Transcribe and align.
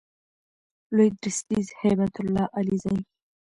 لوی 0.95 1.09
درستیز 1.21 1.67
هیبت 1.81 2.13
الله 2.21 2.45
علیزی 2.57 2.97